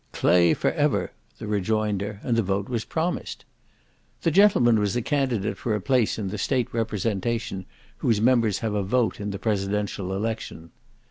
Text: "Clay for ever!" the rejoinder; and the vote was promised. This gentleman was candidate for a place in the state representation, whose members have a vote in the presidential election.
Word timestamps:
"Clay 0.13 0.55
for 0.55 0.71
ever!" 0.71 1.11
the 1.37 1.45
rejoinder; 1.45 2.19
and 2.23 2.35
the 2.35 2.41
vote 2.41 2.67
was 2.67 2.83
promised. 2.85 3.45
This 4.23 4.33
gentleman 4.33 4.79
was 4.79 4.95
candidate 5.05 5.59
for 5.59 5.75
a 5.75 5.79
place 5.79 6.17
in 6.17 6.29
the 6.29 6.39
state 6.39 6.73
representation, 6.73 7.67
whose 7.97 8.19
members 8.19 8.57
have 8.65 8.73
a 8.73 8.81
vote 8.81 9.21
in 9.21 9.29
the 9.29 9.37
presidential 9.37 10.11
election. 10.13 10.71